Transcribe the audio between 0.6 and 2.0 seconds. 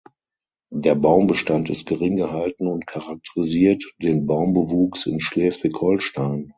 Der Baumbestand ist